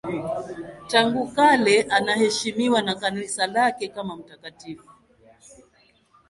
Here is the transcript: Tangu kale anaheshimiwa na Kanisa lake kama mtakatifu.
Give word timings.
Tangu 0.87 1.27
kale 1.27 1.81
anaheshimiwa 1.81 2.81
na 2.81 2.95
Kanisa 2.95 3.47
lake 3.47 3.87
kama 3.87 4.15
mtakatifu. 4.15 4.87